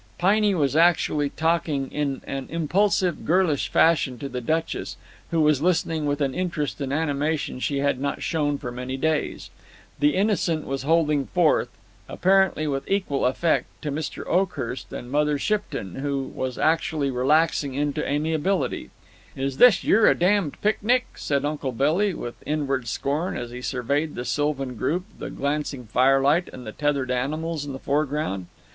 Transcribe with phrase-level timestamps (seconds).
[0.17, 4.97] Piney was actually talking in an impulsive, girlish fashion to the Duchess,
[5.29, 9.51] who was listening with an interest and animation she had not shown for many days.
[9.99, 11.69] The Innocent was holding forth,
[12.09, 14.25] apparently with equal effect, to Mr.
[14.25, 18.89] Oakhurst and Mother Shipton, who was actually relaxing into amiability.
[19.35, 24.15] "Is this yer a damned picnic?" said Uncle Billy with inward scorn as he surveyed
[24.15, 28.47] the sylvan group, the glancing firelight, and the tethered animals in the foreground.